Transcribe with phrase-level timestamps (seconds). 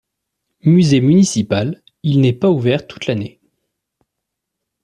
[0.63, 3.39] Musée municipal, il n'est pas ouvert toute l'année.